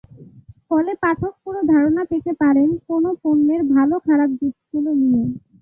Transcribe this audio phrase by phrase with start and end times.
[0.67, 5.23] ফলে পাঠক পুরো ধারণা পেতে পারেন কোনো পণ্যের ভালো-খারাপ দিকগুলো নিয়ে।